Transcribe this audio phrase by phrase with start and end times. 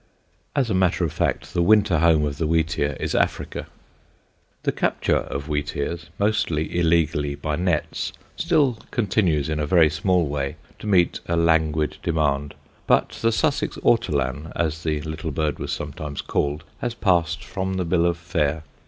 [0.55, 3.67] As a matter of fact, the winter home of the wheatear is Africa.
[3.67, 9.59] [Sidenote: THE SHEPHERDS' TRAPS] The capture of wheatears mostly illegally by nets still continues in
[9.59, 12.55] a very small way to meet a languid demand,
[12.87, 17.85] but the Sussex ortolan, as the little bird was sometimes called, has passed from the
[17.85, 18.63] bill of fare.